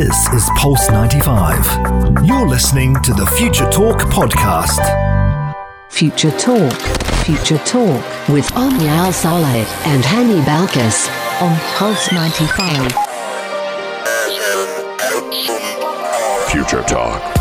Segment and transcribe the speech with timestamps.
[0.00, 2.24] This is Pulse 95.
[2.24, 4.80] You're listening to the Future Talk podcast.
[5.90, 6.72] Future Talk,
[7.26, 11.06] Future Talk with Omnia Al Saleh and Hani Balkis
[11.42, 12.90] on Pulse 95.
[16.50, 17.39] Future Talk.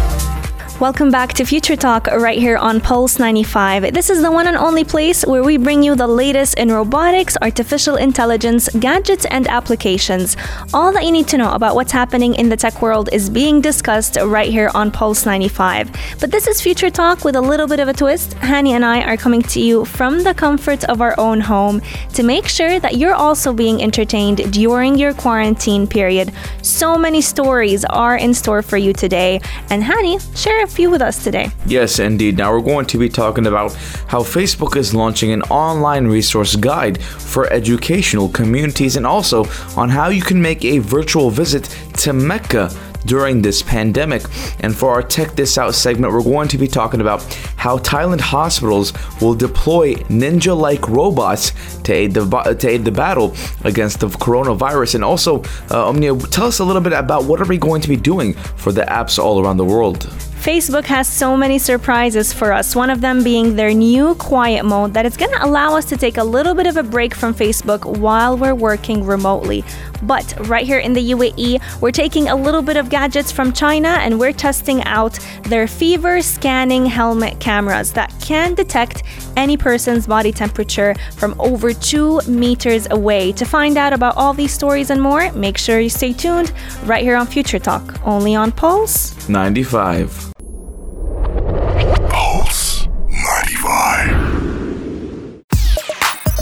[0.80, 3.93] Welcome back to Future Talk right here on Pulse 95.
[3.93, 7.36] This is the one and only place where we bring you the latest in robotics,
[7.41, 10.38] artificial intelligence, gadgets, and applications.
[10.73, 13.59] All that you need to know about what's happening in the tech world is being
[13.59, 15.91] discussed right here on Pulse 95.
[16.18, 18.32] But this is Future Talk with a little bit of a twist.
[18.35, 21.82] Hani and I are coming to you from the comfort of our own home
[22.13, 26.32] to make sure that you're also being entertained during your quarantine period.
[26.62, 29.41] So many stories are in store for you today.
[29.70, 31.50] And Hani, share few with us today.
[31.66, 32.38] Yes, indeed.
[32.38, 33.73] Now we're going to be talking about
[34.08, 40.10] how Facebook is launching an online resource guide for educational communities and also on how
[40.10, 41.66] you can make a virtual visit
[41.98, 42.70] to Mecca
[43.05, 44.24] during this pandemic.
[44.60, 47.24] And for our Tech This Out segment, we're going to be talking about
[47.55, 51.52] how Thailand hospitals will deploy ninja like robots
[51.84, 52.26] to aid, the,
[52.60, 54.96] to aid the battle against the coronavirus.
[54.96, 57.90] And also, uh, Omnia, tell us a little bit about what are we going to
[57.90, 60.12] be doing for the apps all around the world.
[60.40, 64.94] Facebook has so many surprises for us, one of them being their new quiet mode
[64.94, 67.34] that is going to allow us to take a little bit of a break from
[67.34, 69.66] Facebook while we're working remotely.
[70.01, 73.90] But right here in the UAE, we're taking a little bit of gadgets from China
[73.90, 79.03] and we're testing out their fever scanning helmet cameras that can detect
[79.35, 83.34] any person's body temperature from over two meters away.
[83.34, 86.53] To find out about all these stories and more, make sure you stay tuned
[86.85, 90.38] right here on Future Talk, only on Pulse 95.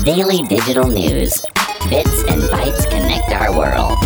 [0.08, 1.42] Daily digital news.
[1.90, 3.98] Bits and bytes connect our world.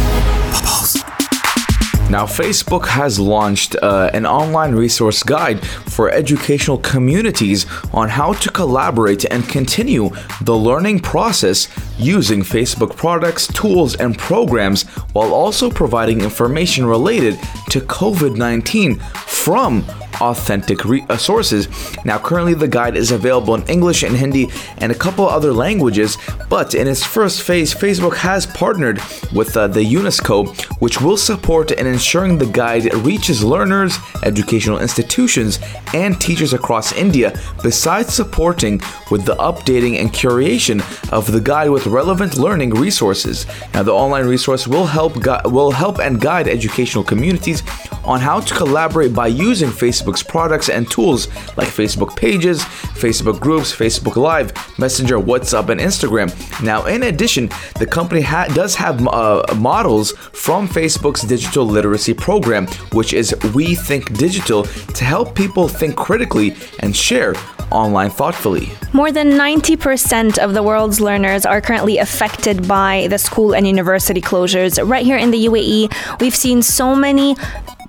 [2.10, 8.50] Now, Facebook has launched uh, an online resource guide for educational communities on how to
[8.50, 10.10] collaborate and continue
[10.42, 11.68] the learning process
[12.00, 14.82] using Facebook products, tools, and programs
[15.14, 17.36] while also providing information related
[17.70, 19.86] to COVID 19 from
[20.22, 21.68] authentic re- uh, sources.
[22.06, 26.18] Now, currently, the guide is available in English and Hindi and a couple other languages,
[26.50, 29.00] but in its first phase, Facebook has partnered
[29.34, 35.60] with uh, the UNESCO, which will support in ensuring the guide reaches learners, educational institutions,
[35.94, 37.34] and teachers across India,
[37.64, 38.80] besides supporting
[39.10, 40.80] with the updating and curation
[41.12, 43.46] of the guide with relevant learning resources.
[43.74, 47.64] Now, the online resource will help gu- will help and guide educational communities
[48.04, 49.70] on how to collaborate by using
[50.12, 51.28] Facebook's products and tools
[51.58, 52.64] like Facebook pages,
[53.00, 56.30] Facebook groups, Facebook Live, Messenger, WhatsApp, and Instagram.
[56.64, 57.50] Now, in addition,
[57.80, 63.76] the company ha- does have uh, models from Facebook's digital literacy program, which is We
[63.76, 67.34] Think Digital, to help people think critically and share
[67.72, 68.70] online thoughtfully.
[68.92, 74.20] More than 90% of the world's learners are currently affected by the school and university
[74.20, 74.76] closures.
[74.86, 77.38] Right here in the UAE, we've seen so many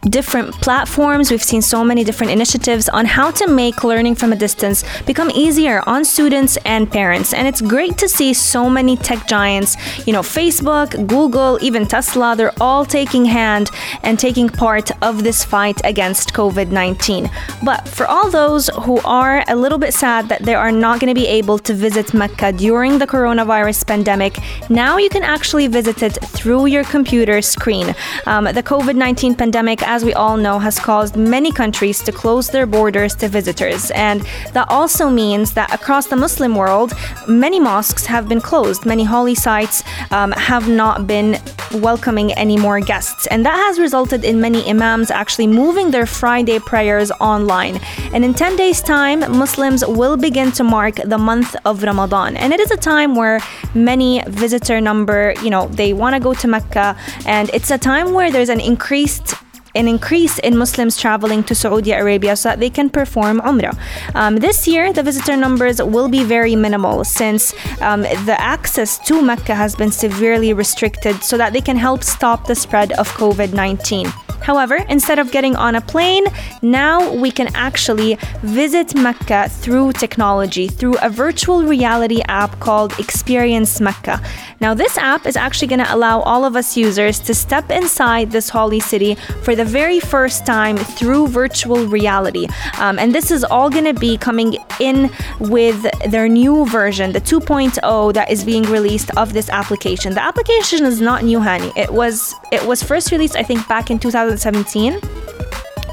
[0.09, 1.31] different platforms.
[1.31, 5.31] We've seen so many different initiatives on how to make learning from a distance become
[5.31, 7.33] easier on students and parents.
[7.33, 9.77] And it's great to see so many tech giants,
[10.07, 13.71] you know, Facebook, Google, even Tesla, they're all taking hand
[14.03, 17.31] and taking part of this fight against COVID 19.
[17.63, 21.15] But for all those who are a little bit sad that they are not going
[21.15, 24.39] to be able to visit Mecca during the coronavirus pandemic,
[24.69, 27.95] now you can actually visit it through your computer screen.
[28.27, 32.48] Um, the COVID 19 pandemic, as we all know, has caused many countries to close
[32.48, 33.91] their borders to visitors.
[33.91, 34.22] And
[34.54, 36.94] that also means that across the Muslim world,
[37.28, 38.86] many mosques have been closed.
[38.86, 41.30] Many holy sites um, have not been
[41.75, 43.26] welcoming any more guests.
[43.26, 47.76] And that has resulted in many imams actually moving their Friday prayers online.
[48.14, 52.38] And in 10 days' time, Muslims will begin to mark the month of Ramadan.
[52.38, 53.41] And it is a time where
[53.74, 56.97] many visitor number, you know, they want to go to Mecca.
[57.26, 59.34] And it's a time where there's an increased
[59.74, 63.77] an increase in Muslims traveling to Saudi Arabia so that they can perform Umrah.
[64.15, 69.22] Um, this year, the visitor numbers will be very minimal since um, the access to
[69.22, 73.53] Mecca has been severely restricted so that they can help stop the spread of COVID
[73.53, 74.13] 19.
[74.42, 76.24] However, instead of getting on a plane,
[76.62, 83.80] now we can actually visit Mecca through technology, through a virtual reality app called Experience
[83.80, 84.21] Mecca.
[84.60, 88.30] Now, this app is actually going to allow all of us users to step inside
[88.30, 92.47] this holy city for the very first time through virtual reality.
[92.78, 95.10] Um, and this is all going to be coming in
[95.41, 100.15] with their new version, the 2.0 that is being released of this application.
[100.15, 101.77] The application is not new, Hani.
[101.77, 103.98] It was it was first released, I think, back in
[104.37, 105.22] 2017.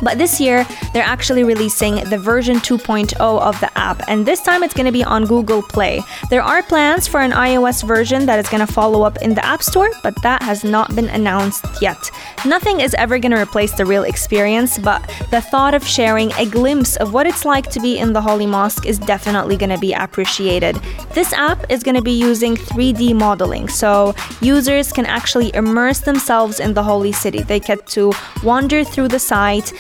[0.01, 4.63] But this year, they're actually releasing the version 2.0 of the app, and this time
[4.63, 6.01] it's going to be on Google Play.
[6.29, 9.45] There are plans for an iOS version that is going to follow up in the
[9.45, 12.09] App Store, but that has not been announced yet.
[12.45, 15.01] Nothing is ever going to replace the real experience, but
[15.31, 18.45] the thought of sharing a glimpse of what it's like to be in the Holy
[18.45, 20.75] Mosque is definitely going to be appreciated.
[21.13, 26.59] This app is going to be using 3D modeling, so users can actually immerse themselves
[26.59, 27.41] in the Holy City.
[27.43, 28.13] They get to
[28.43, 29.73] wander through the site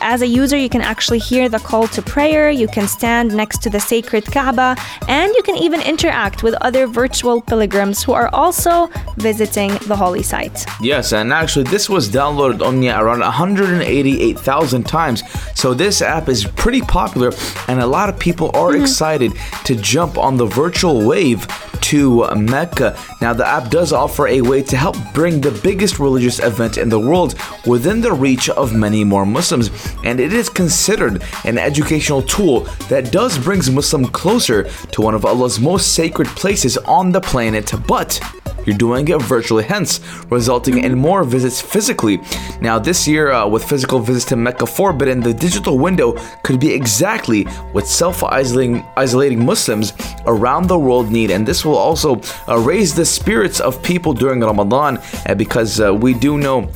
[0.00, 3.62] as a user, you can actually hear the call to prayer, you can stand next
[3.62, 4.76] to the sacred Kaaba,
[5.08, 10.22] and you can even interact with other virtual pilgrims who are also visiting the holy
[10.22, 10.66] site.
[10.80, 15.22] Yes, and actually, this was downloaded Omnia around 188,000 times.
[15.54, 17.32] So, this app is pretty popular,
[17.68, 18.82] and a lot of people are mm-hmm.
[18.82, 19.32] excited
[19.64, 21.46] to jump on the virtual wave
[21.82, 22.98] to Mecca.
[23.20, 26.88] Now, the app does offer a way to help bring the biggest religious event in
[26.88, 27.34] the world
[27.66, 29.70] within the reach of many more Muslims,
[30.04, 35.24] and it is considered an educational tool that does brings Muslim closer to one of
[35.24, 37.72] Allah's most sacred places on the planet.
[37.86, 38.20] But
[38.64, 42.20] you're doing it virtually, hence resulting in more visits physically.
[42.60, 46.72] Now, this year, uh, with physical visits to Mecca forbidden, the digital window could be
[46.72, 49.92] exactly what self-isolating isolating Muslims
[50.26, 54.40] around the world need, and this will also uh, raise the spirits of people during
[54.40, 56.70] Ramadan, uh, because uh, we do know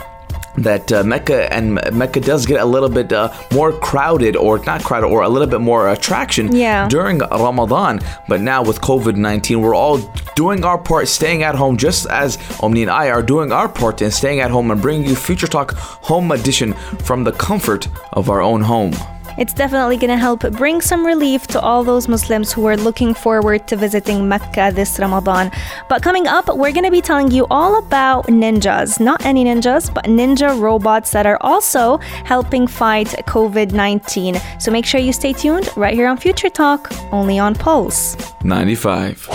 [0.58, 4.82] that uh, Mecca and Mecca does get a little bit uh, more crowded, or not
[4.82, 6.88] crowded, or a little bit more attraction yeah.
[6.88, 8.00] during Ramadan.
[8.28, 9.98] But now with COVID 19, we're all
[10.34, 14.02] doing our part, staying at home, just as Omni and I are doing our part
[14.02, 15.72] in staying at home and bringing you Future Talk
[16.10, 18.94] Home Edition from the comfort of our own home.
[19.40, 23.14] It's definitely going to help bring some relief to all those Muslims who are looking
[23.14, 25.50] forward to visiting Mecca this Ramadan.
[25.88, 29.00] But coming up, we're going to be telling you all about ninjas.
[29.00, 31.96] Not any ninjas, but ninja robots that are also
[32.26, 34.36] helping fight COVID 19.
[34.58, 39.26] So make sure you stay tuned right here on Future Talk, only on Pulse 95.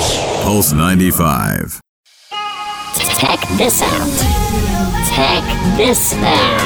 [0.43, 1.81] Pulse 95.
[3.19, 4.09] Check this out.
[5.15, 5.43] Check
[5.77, 6.59] this out.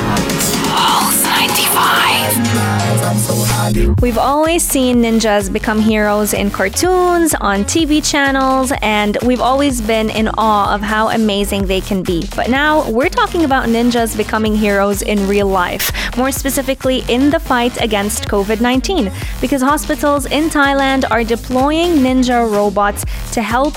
[0.74, 4.02] Pulse 95.
[4.02, 10.10] We've always seen ninjas become heroes in cartoons, on TV channels, and we've always been
[10.10, 12.28] in awe of how amazing they can be.
[12.36, 17.40] But now we're talking about ninjas becoming heroes in real life, more specifically in the
[17.40, 23.76] fight against COVID 19, because hospitals in Thailand are deploying ninja robots to help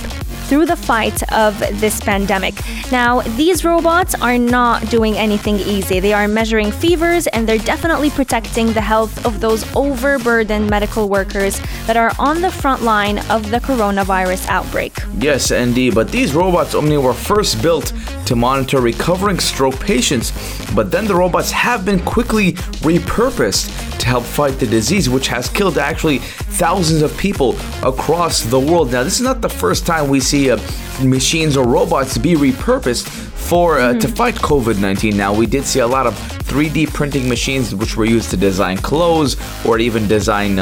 [0.53, 2.53] through the fight of this pandemic.
[2.93, 5.99] Now, these robots are not doing anything easy.
[5.99, 11.59] They are measuring fevers and they're definitely protecting the health of those overburdened medical workers
[11.87, 14.93] that are on the front line of the coronavirus outbreak.
[15.17, 15.95] Yes, indeed.
[15.95, 17.95] But these robots, Omni, were first built
[18.27, 20.33] to monitor recovering stroke patients,
[20.75, 22.53] but then the robots have been quickly
[22.85, 23.71] repurposed
[24.01, 28.91] to help fight the disease, which has killed actually thousands of people across the world.
[28.93, 30.59] Now, this is not the first time we see uh,
[31.03, 33.99] machines or robots to be repurposed for uh, mm-hmm.
[34.01, 35.15] to fight COVID-19.
[35.15, 38.77] Now, we did see a lot of 3D printing machines which were used to design
[38.77, 40.59] clothes or even design.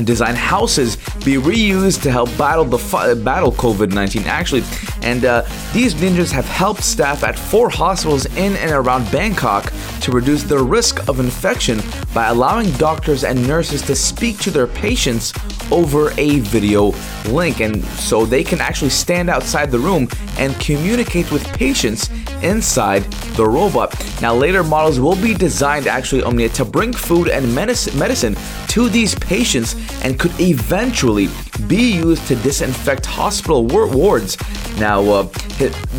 [0.00, 4.62] And design houses be reused to help battle the battle COVID-19 actually
[5.02, 5.42] and uh,
[5.74, 9.70] these ninjas have helped staff at four hospitals in and around Bangkok
[10.00, 11.82] to reduce the risk of infection
[12.14, 15.34] by allowing doctors and nurses to speak to their patients
[15.70, 16.94] over a video
[17.28, 22.08] link and so they can actually stand outside the room and communicate with patients
[22.42, 23.02] inside
[23.36, 23.94] the robot.
[24.22, 28.34] Now later models will be designed actually Omnia to bring food and medicine
[28.70, 29.74] to these patients
[30.04, 31.28] and could eventually
[31.66, 34.36] be used to disinfect hospital wards.
[34.80, 35.22] Now, uh,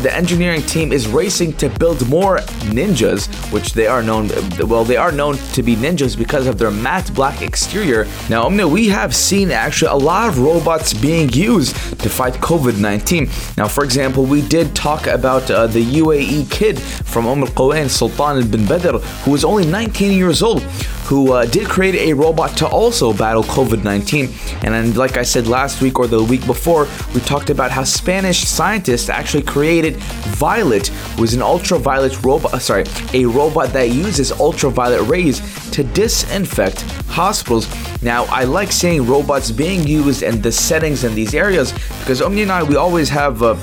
[0.02, 2.38] the engineering team is racing to build more
[2.74, 4.28] ninjas, which they are known.
[4.58, 8.08] Well, they are known to be ninjas because of their matte black exterior.
[8.28, 13.56] Now, Omnia, we have seen actually a lot of robots being used to fight COVID-19.
[13.56, 18.50] Now, for example, we did talk about uh, the UAE kid from Umm al Sultan
[18.50, 20.62] bin Badr, who was only 19 years old,
[21.06, 24.30] who uh, did create a robot to also battle COVID 19.
[24.62, 27.84] And then, like I said last week or the week before, we talked about how
[27.84, 28.71] Spanish scientists
[29.08, 29.96] actually created
[30.36, 35.84] Violet, who is an ultraviolet robot, uh, sorry, a robot that uses ultraviolet rays to
[35.84, 37.68] disinfect hospitals.
[38.02, 42.42] Now, I like seeing robots being used in the settings in these areas because Omni
[42.42, 43.42] and I, we always have.
[43.42, 43.56] Uh,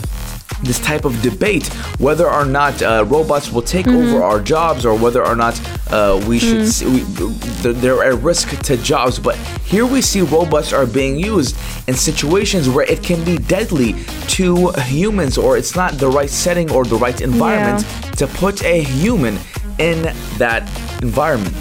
[0.64, 1.68] this type of debate
[2.00, 4.14] whether or not uh, robots will take Mm-hmm.
[4.16, 5.60] over our jobs or whether or not
[5.92, 6.68] uh, we should Mm.
[6.68, 7.00] see, we,
[7.62, 11.56] they're- they're at risk to jobs but here we see robots are being used
[11.88, 13.94] in situations where it can be deadly
[14.28, 17.86] to humans or it's not the right setting or the right environment
[18.18, 19.38] to put a human
[19.80, 20.02] in
[20.38, 20.62] that
[21.02, 21.56] environment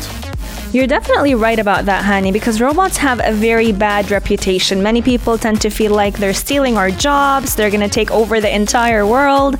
[0.70, 4.82] You're definitely right about that, Hani, because robots have a very bad reputation.
[4.82, 8.38] Many people tend to feel like they're stealing our jobs, they're going to take over
[8.38, 9.56] the entire world.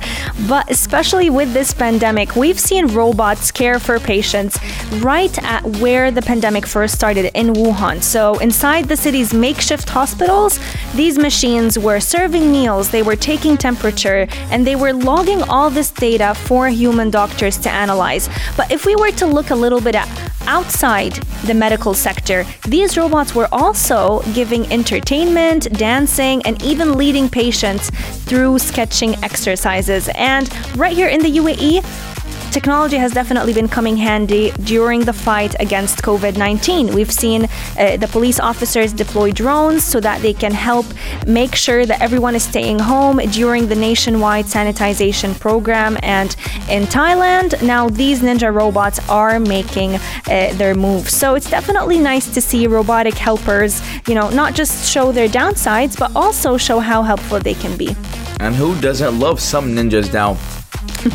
[0.47, 4.59] But especially with this pandemic, we've seen robots care for patients
[4.99, 8.03] right at where the pandemic first started in Wuhan.
[8.03, 10.59] So, inside the city's makeshift hospitals,
[10.93, 15.89] these machines were serving meals, they were taking temperature, and they were logging all this
[15.89, 18.29] data for human doctors to analyze.
[18.55, 20.07] But if we were to look a little bit at
[20.47, 21.13] outside
[21.45, 27.89] the medical sector, these robots were also giving entertainment, dancing, and even leading patients
[28.25, 30.09] through sketching exercises.
[30.15, 31.83] And right here in the UAE,
[32.49, 36.93] technology has definitely been coming handy during the fight against COVID 19.
[36.93, 37.45] We've seen
[37.77, 40.85] uh, the police officers deploy drones so that they can help
[41.27, 45.97] make sure that everyone is staying home during the nationwide sanitization program.
[46.03, 46.35] And
[46.69, 49.99] in Thailand, now these ninja robots are making uh,
[50.53, 51.13] their moves.
[51.13, 55.97] So it's definitely nice to see robotic helpers, you know, not just show their downsides,
[55.97, 57.95] but also show how helpful they can be.
[58.39, 60.37] And who doesn't love some ninjas now?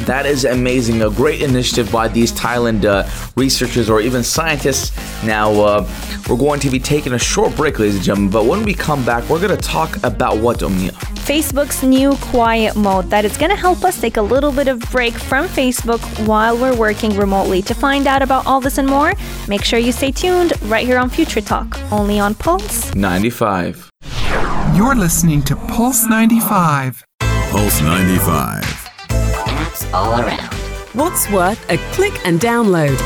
[0.06, 1.02] That is amazing.
[1.02, 4.92] A great initiative by these Thailand uh, researchers or even scientists.
[5.24, 5.88] Now, uh,
[6.28, 8.30] we're going to be taking a short break, ladies and gentlemen.
[8.30, 10.92] But when we come back, we're going to talk about what, Omnia?
[10.92, 14.80] Facebook's new quiet mode that is going to help us take a little bit of
[14.90, 17.62] break from Facebook while we're working remotely.
[17.62, 19.14] To find out about all this and more,
[19.48, 22.94] make sure you stay tuned right here on Future Talk, only on Pulse.
[22.94, 23.90] 95.
[24.74, 27.04] You're listening to Pulse 95.
[27.20, 28.73] Pulse 95.
[29.94, 30.54] Apps all around.
[30.94, 32.98] What's worth a click and download?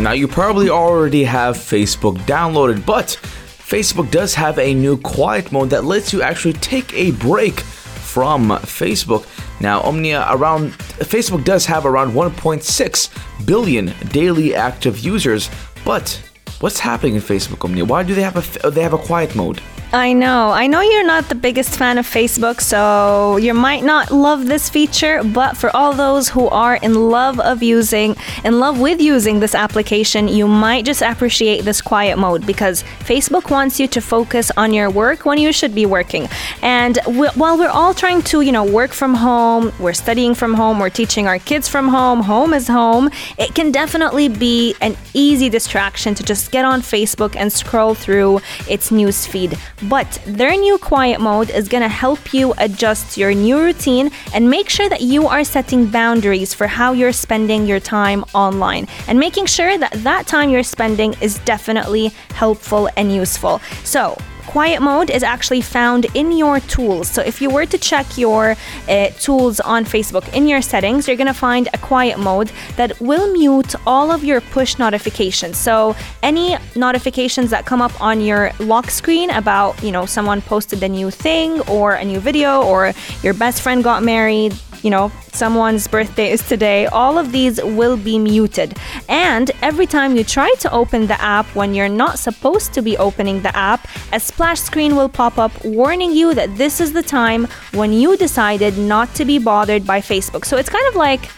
[0.00, 3.18] Now, you probably already have Facebook downloaded, but
[3.58, 8.50] Facebook does have a new quiet mode that lets you actually take a break from
[8.50, 9.26] Facebook.
[9.60, 15.50] Now, Omnia around Facebook does have around 1.6 billion daily active users,
[15.84, 16.20] but
[16.60, 17.84] what's happening in Facebook, Omnia?
[17.84, 19.60] Why do they have a they have a quiet mode?
[19.92, 20.50] I know.
[20.50, 24.70] I know you're not the biggest fan of Facebook, so you might not love this
[24.70, 29.40] feature, but for all those who are in love of using in love with using
[29.40, 34.52] this application, you might just appreciate this quiet mode because Facebook wants you to focus
[34.56, 36.28] on your work when you should be working.
[36.62, 40.54] And w- while we're all trying to, you know, work from home, we're studying from
[40.54, 44.96] home, we're teaching our kids from home, home is home, it can definitely be an
[45.14, 49.58] easy distraction to just get on Facebook and scroll through its news feed.
[49.82, 54.48] But their new quiet mode is going to help you adjust your new routine and
[54.48, 59.18] make sure that you are setting boundaries for how you're spending your time online and
[59.18, 63.60] making sure that that time you're spending is definitely helpful and useful.
[63.84, 64.16] So,
[64.50, 67.08] Quiet mode is actually found in your tools.
[67.08, 68.56] So if you were to check your
[68.88, 73.00] uh, tools on Facebook in your settings, you're going to find a quiet mode that
[73.00, 75.56] will mute all of your push notifications.
[75.56, 80.82] So any notifications that come up on your lock screen about, you know, someone posted
[80.82, 82.92] a new thing or a new video or
[83.22, 84.52] your best friend got married,
[84.82, 88.76] you know, someone's birthday is today, all of these will be muted.
[89.08, 92.96] And every time you try to open the app when you're not supposed to be
[92.96, 97.02] opening the app, a splash screen will pop up warning you that this is the
[97.02, 100.46] time when you decided not to be bothered by Facebook.
[100.46, 101.28] So it's kind of like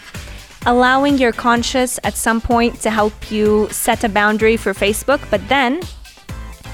[0.65, 5.45] allowing your conscious at some point to help you set a boundary for Facebook, but
[5.49, 5.81] then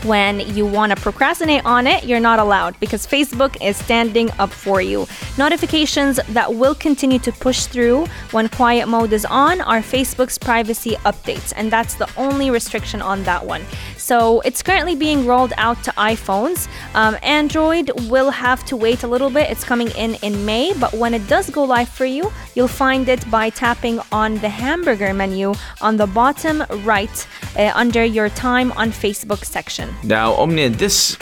[0.04, 4.50] when you want to procrastinate on it, you're not allowed because Facebook is standing up
[4.50, 5.08] for you.
[5.38, 10.92] Notifications that will continue to push through when quiet mode is on are Facebook's privacy
[11.04, 13.62] updates, and that's the only restriction on that one.
[14.10, 16.68] So it's currently being rolled out to iPhones.
[16.96, 20.92] Um, Android will have to wait a little bit, it's coming in in May, but
[20.96, 25.14] when it does go live for you, you'll find it by tapping on the hamburger
[25.14, 29.94] menu on the bottom right uh, under your time on Facebook section.
[30.04, 31.16] Now, Omnia, this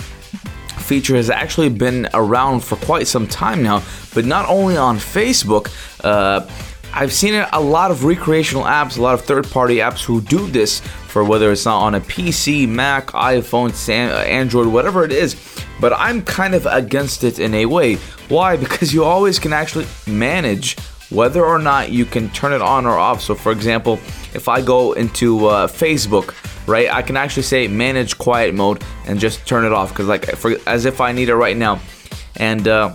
[0.87, 5.67] feature has actually been around for quite some time now, but not only on Facebook.
[6.05, 6.47] Uh,
[6.93, 10.81] I've seen a lot of recreational apps, a lot of third-party apps who do this
[11.17, 15.35] for whether it's not on a PC, Mac, iPhone, Sam, Android, whatever it is.
[15.81, 17.95] But I'm kind of against it in a way.
[18.29, 18.55] Why?
[18.55, 20.77] Because you always can actually manage
[21.09, 23.23] whether or not you can turn it on or off.
[23.23, 23.93] So, for example,
[24.35, 26.35] if I go into uh, Facebook,
[26.67, 30.27] right, I can actually say manage quiet mode and just turn it off because, like,
[30.35, 31.79] for, as if I need it right now.
[32.35, 32.93] And uh,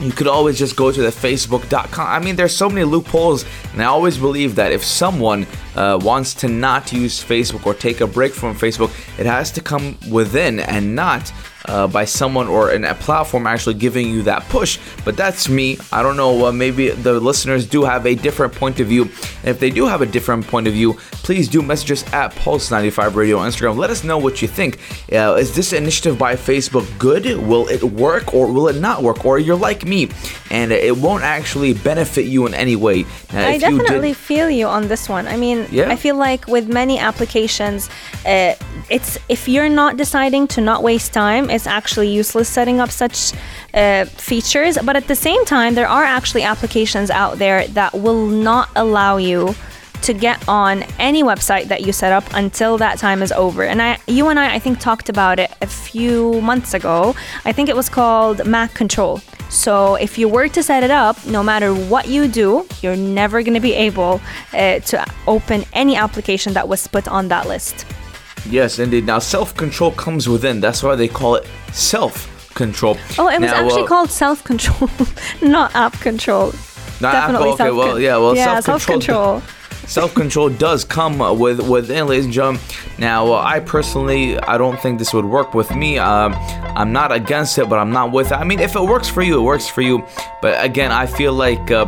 [0.00, 3.82] you could always just go to the facebook.com i mean there's so many loopholes and
[3.82, 8.06] i always believe that if someone uh, wants to not use facebook or take a
[8.06, 11.32] break from facebook it has to come within and not
[11.66, 14.78] uh, by someone or in a platform actually giving you that push.
[15.04, 15.78] But that's me.
[15.92, 16.46] I don't know.
[16.46, 19.02] Uh, maybe the listeners do have a different point of view.
[19.02, 22.32] And if they do have a different point of view, please do message us at
[22.32, 23.76] Pulse95 Radio on Instagram.
[23.76, 24.80] Let us know what you think.
[25.12, 27.24] Uh, is this initiative by Facebook good?
[27.24, 29.24] Will it work or will it not work?
[29.24, 30.08] Or you're like me
[30.50, 33.04] and it won't actually benefit you in any way.
[33.32, 34.16] Now, I definitely did...
[34.16, 35.28] feel you on this one.
[35.28, 35.88] I mean, yeah.
[35.88, 37.88] I feel like with many applications,
[38.26, 38.54] uh,
[38.88, 43.32] it's if you're not deciding to not waste time it's actually useless setting up such
[43.74, 44.78] uh, features.
[44.84, 49.16] But at the same time, there are actually applications out there that will not allow
[49.16, 49.54] you
[50.02, 53.64] to get on any website that you set up until that time is over.
[53.64, 57.14] And I, you and I, I think talked about it a few months ago.
[57.44, 59.20] I think it was called Mac Control.
[59.50, 63.42] So if you were to set it up, no matter what you do, you're never
[63.42, 64.20] going to be able
[64.52, 67.84] uh, to open any application that was put on that list.
[68.48, 69.06] Yes, indeed.
[69.06, 70.60] Now, self control comes within.
[70.60, 72.96] That's why they call it self control.
[73.18, 74.90] Oh, it was now, actually uh, called self control,
[75.42, 76.52] not app control.
[77.00, 79.42] Not Definitely app, okay, well, yeah, well, yeah, self control.
[79.86, 82.60] Self control does come with within, ladies and gentlemen.
[82.98, 85.98] Now, uh, I personally, I don't think this would work with me.
[85.98, 86.34] Um,
[86.76, 88.34] I'm not against it, but I'm not with it.
[88.34, 90.06] I mean, if it works for you, it works for you.
[90.42, 91.70] But again, I feel like.
[91.70, 91.86] Uh,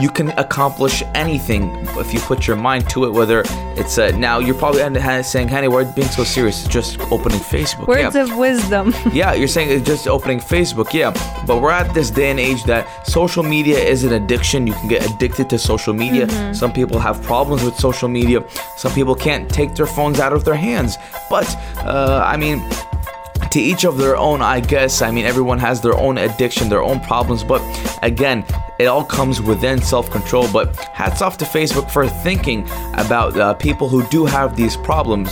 [0.00, 3.10] you can accomplish anything if you put your mind to it.
[3.10, 3.42] Whether
[3.76, 4.80] it's uh, now, you're probably
[5.22, 6.64] saying, "Hani, why are you being so serious?
[6.64, 8.22] It's just opening Facebook." Words yeah.
[8.22, 8.94] of wisdom.
[9.12, 10.92] yeah, you're saying it's just opening Facebook.
[10.92, 11.10] Yeah,
[11.46, 14.66] but we're at this day and age that social media is an addiction.
[14.66, 16.26] You can get addicted to social media.
[16.26, 16.54] Mm-hmm.
[16.54, 18.44] Some people have problems with social media.
[18.76, 20.96] Some people can't take their phones out of their hands.
[21.28, 22.62] But uh, I mean
[23.52, 25.02] to each of their own, I guess.
[25.02, 27.60] I mean, everyone has their own addiction, their own problems, but
[28.02, 28.46] again,
[28.78, 30.50] it all comes within self control.
[30.50, 35.30] But hats off to Facebook for thinking about uh, people who do have these problems.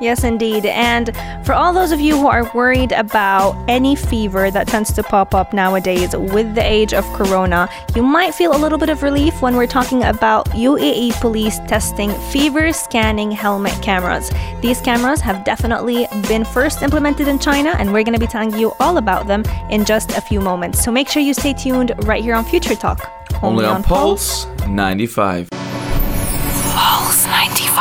[0.00, 0.64] Yes, indeed.
[0.64, 1.14] And
[1.44, 5.34] for all those of you who are worried about any fever that tends to pop
[5.34, 9.42] up nowadays with the age of corona, you might feel a little bit of relief
[9.42, 14.30] when we're talking about UAE police testing fever scanning helmet cameras.
[14.62, 18.58] These cameras have definitely been first implemented in China, and we're going to be telling
[18.58, 20.82] you all about them in just a few moments.
[20.82, 23.00] So make sure you stay tuned right here on Future Talk.
[23.42, 25.50] Only, Only on, on Pulse 95.
[25.50, 27.79] Pulse 95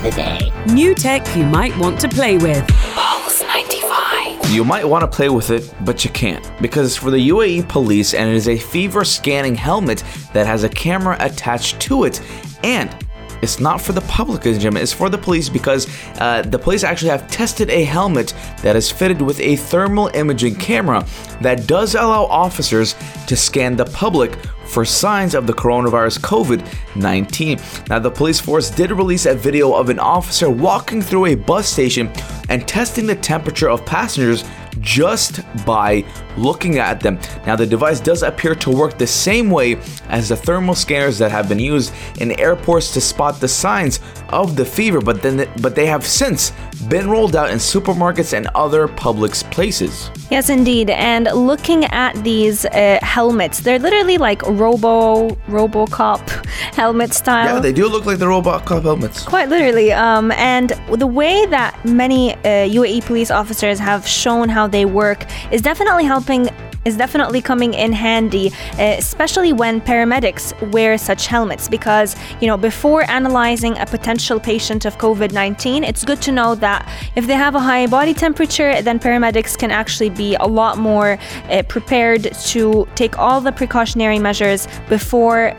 [0.00, 0.52] of the day.
[0.72, 2.66] New tech you might want to play with.
[2.94, 4.50] Pulse 95.
[4.50, 7.68] You might want to play with it, but you can't because it's for the UAE
[7.68, 12.20] police and it is a fever scanning helmet that has a camera attached to it.
[12.62, 12.94] And
[13.42, 14.82] it's not for the public, ladies and gentlemen.
[14.82, 15.86] It's for the police because
[16.18, 20.56] uh, the police actually have tested a helmet that is fitted with a thermal imaging
[20.56, 21.06] camera
[21.40, 22.94] that does allow officers
[23.26, 24.36] to scan the public
[24.66, 26.66] for signs of the coronavirus COVID
[27.00, 27.58] 19.
[27.88, 31.68] Now, the police force did release a video of an officer walking through a bus
[31.68, 32.10] station
[32.48, 34.44] and testing the temperature of passengers
[34.80, 36.04] just by
[36.36, 37.18] looking at them.
[37.46, 41.30] Now, the device does appear to work the same way as the thermal scanners that
[41.30, 45.74] have been used in airports to spot the signs of the fever, but then but
[45.74, 46.52] they have since
[46.88, 50.10] been rolled out in supermarkets and other public places.
[50.30, 50.90] Yes, indeed.
[50.90, 56.46] And looking at these uh, helmets, they're literally like Robo RoboCop
[56.90, 57.54] helmet style.
[57.54, 59.22] Yeah, they do look like the robot cop helmets.
[59.22, 59.92] Quite literally.
[59.92, 60.70] Um, and
[61.04, 66.04] the way that many uh, UAE police officers have shown how they work is definitely
[66.04, 66.48] helping
[66.84, 68.48] is definitely coming in handy,
[68.78, 71.68] uh, especially when paramedics wear such helmets.
[71.68, 76.54] Because, you know, before analyzing a potential patient of COVID 19, it's good to know
[76.54, 80.78] that if they have a high body temperature, then paramedics can actually be a lot
[80.78, 81.18] more
[81.50, 85.54] uh, prepared to take all the precautionary measures before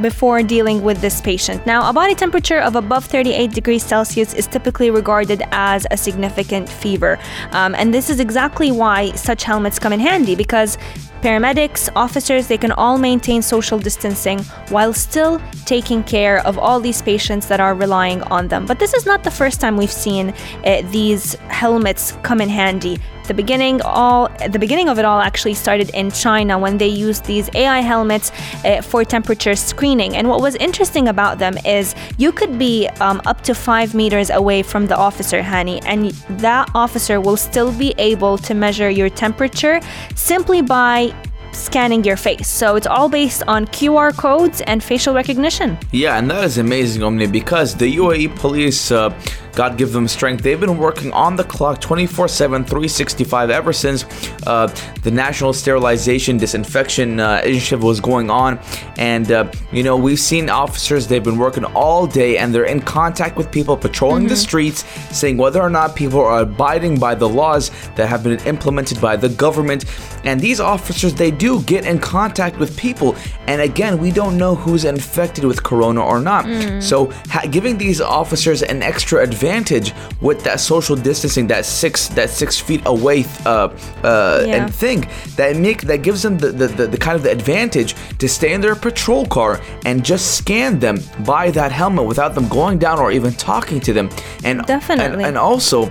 [0.00, 1.64] before dealing with this patient.
[1.66, 6.68] Now, a body temperature of above 38 degrees Celsius is typically regarded as a significant
[6.68, 7.18] fever.
[7.52, 10.78] Um, and this is exactly why such helmets come in handy because
[11.22, 17.00] paramedics, officers, they can all maintain social distancing while still taking care of all these
[17.00, 18.66] patients that are relying on them.
[18.66, 22.98] But this is not the first time we've seen uh, these helmets come in handy
[23.24, 27.24] the beginning all the beginning of it all actually started in China when they used
[27.24, 28.30] these AI helmets
[28.64, 30.16] uh, for temperature screening.
[30.16, 34.30] And what was interesting about them is you could be um, up to five meters
[34.30, 36.10] away from the officer, Hani, and
[36.40, 39.80] that officer will still be able to measure your temperature
[40.14, 41.14] simply by
[41.54, 42.48] scanning your face.
[42.48, 45.78] So it's all based on QR codes and facial recognition.
[45.92, 49.18] Yeah, and that is amazing, Omni, because the UAE police, uh,
[49.54, 54.04] God give them strength, they've been working on the clock 24 7, 365 ever since
[54.46, 54.66] uh,
[55.02, 58.58] the National Sterilization Disinfection uh, Initiative was going on.
[58.98, 62.80] And, uh, you know, we've seen officers, they've been working all day and they're in
[62.80, 64.30] contact with people, patrolling mm-hmm.
[64.30, 64.84] the streets,
[65.16, 69.16] saying whether or not people are abiding by the laws that have been implemented by
[69.16, 69.84] the government.
[70.24, 73.16] And these officers, they do get in contact with people.
[73.46, 76.44] And again, we don't know who's infected with corona or not.
[76.44, 76.82] Mm.
[76.82, 82.30] So, ha- giving these officers an extra advantage with that social distancing, that six that
[82.30, 83.68] six feet away uh,
[84.02, 84.56] uh, yeah.
[84.56, 87.94] and thing that make that gives them the, the, the, the kind of the advantage
[88.18, 92.48] to stay in their patrol car and just scan them by that helmet without them
[92.48, 94.08] going down or even talking to them.
[94.44, 95.90] And definitely, and, and also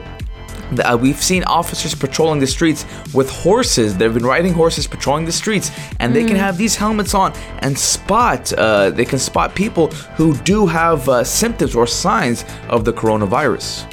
[0.79, 3.97] uh, we've seen officers patrolling the streets with horses.
[3.97, 6.15] They've been riding horses patrolling the streets, and mm.
[6.15, 6.39] they can mm.
[6.39, 8.53] have these helmets on and spot.
[8.53, 13.89] Uh, they can spot people who do have uh, symptoms or signs of the coronavirus.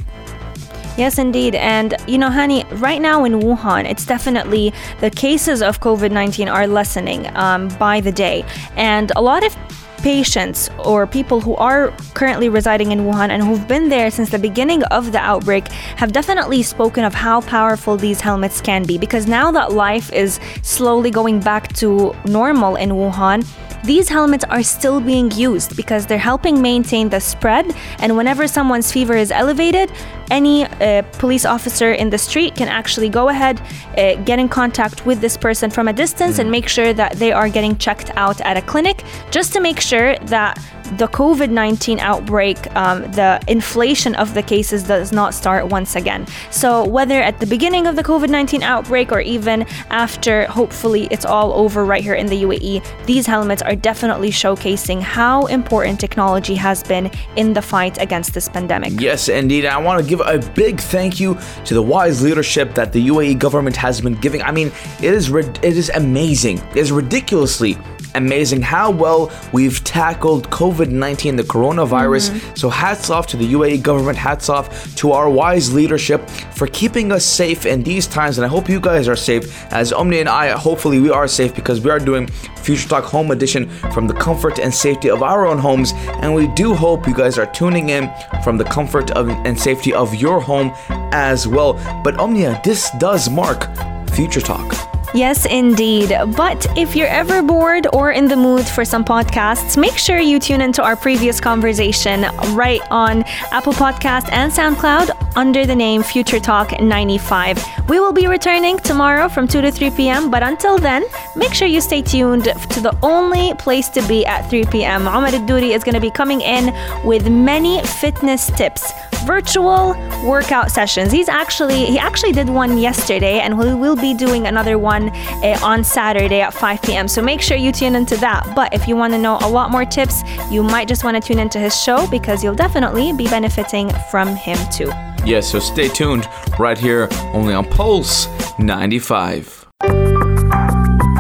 [0.97, 1.55] Yes, indeed.
[1.55, 6.49] And, you know, Hani, right now in Wuhan, it's definitely the cases of COVID 19
[6.49, 8.45] are lessening um, by the day.
[8.77, 9.57] And a lot of
[10.03, 14.39] patients or people who are currently residing in Wuhan and who've been there since the
[14.39, 19.27] beginning of the outbreak have definitely spoken of how powerful these helmets can be because
[19.27, 23.47] now that life is slowly going back to normal in Wuhan,
[23.85, 27.75] these helmets are still being used because they're helping maintain the spread.
[27.99, 29.91] And whenever someone's fever is elevated,
[30.31, 33.61] any uh, police officer in the street can actually go ahead,
[33.97, 37.33] uh, get in contact with this person from a distance, and make sure that they
[37.33, 40.59] are getting checked out at a clinic just to make sure that
[40.99, 46.27] the COVID 19 outbreak, um, the inflation of the cases does not start once again.
[46.51, 51.25] So, whether at the beginning of the COVID 19 outbreak or even after, hopefully, it's
[51.25, 56.55] all over right here in the UAE, these helmets are definitely showcasing how important technology
[56.55, 58.93] has been in the fight against this pandemic.
[59.01, 59.67] Yes, indeed.
[59.67, 63.39] I want to give a big thank you to the wise leadership that the UAE
[63.39, 64.43] government has been giving.
[64.43, 64.69] I mean,
[65.01, 66.59] it is it is amazing.
[66.71, 67.79] It is ridiculously
[68.15, 72.31] amazing how well we've tackled COVID 19, the coronavirus.
[72.31, 72.55] Mm-hmm.
[72.57, 77.13] So, hats off to the UAE government, hats off to our wise leadership for keeping
[77.13, 78.39] us safe in these times.
[78.39, 79.45] And I hope you guys are safe.
[79.73, 82.27] As Omni and I, hopefully, we are safe because we are doing
[82.63, 85.93] Future Talk Home Edition from the comfort and safety of our own homes.
[86.23, 88.11] And we do hope you guys are tuning in
[88.45, 90.73] from the comfort of, and safety of your home
[91.13, 91.75] as well.
[92.05, 93.69] But Omnia, this does mark
[94.11, 94.90] Future Talk.
[95.13, 96.17] Yes, indeed.
[96.37, 100.39] But if you're ever bored or in the mood for some podcasts, make sure you
[100.39, 102.23] tune into our previous conversation
[102.55, 107.89] right on Apple Podcast and SoundCloud under the name Future Talk 95.
[107.89, 110.31] We will be returning tomorrow from 2 to 3 p.m.
[110.31, 114.49] But until then, make sure you stay tuned to the only place to be at
[114.49, 115.09] 3 p.m.
[115.09, 116.73] Omar Duri is going to be coming in
[117.05, 118.93] with many fitness tips
[119.25, 121.13] virtual workout sessions.
[121.13, 125.59] He's actually he actually did one yesterday, and we will be doing another one uh,
[125.63, 127.09] on Saturday at 5 p.m.
[127.09, 128.53] So make sure you tune into that.
[128.55, 131.27] But if you want to know a lot more tips, you might just want to
[131.27, 134.91] tune into his show because you'll definitely be benefiting from him too.
[135.25, 136.27] Yes, so stay tuned
[136.59, 138.27] right here only on Pulse
[138.59, 139.67] 95.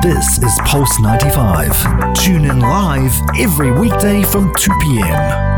[0.02, 2.14] This is Pulse 95.
[2.14, 5.49] Tune in live every weekday from 2 p.m.